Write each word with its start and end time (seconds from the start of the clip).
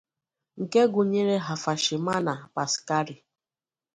nke 0.61 0.81
gụnyere 0.93 1.35
Hafashimana 1.47 2.33
Paskari 2.53 3.15